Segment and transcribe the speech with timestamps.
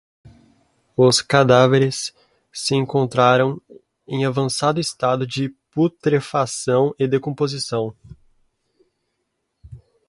[0.97, 2.11] Os cadáveres
[2.51, 3.61] se encontraram
[4.07, 7.95] em avançado estado de putrefação e decomposição